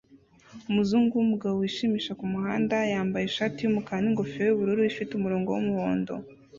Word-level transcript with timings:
Umuzungu 0.69 1.11
wumugabo 1.19 1.55
wishimisha 1.61 2.11
kumuhanda 2.19 2.75
yambaye 2.93 3.25
ishati 3.27 3.59
yumukara 3.61 3.99
ningofero 4.03 4.47
yubururu 4.49 4.81
ifite 4.91 5.11
umurongo 5.15 5.47
wumuhondo 5.51 6.13